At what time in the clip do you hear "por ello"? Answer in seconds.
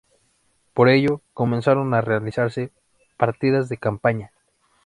0.73-1.21